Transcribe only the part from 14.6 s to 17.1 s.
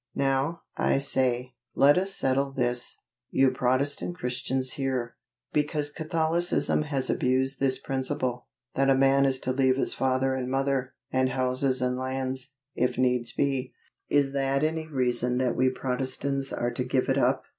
any reason that we Protestants are to give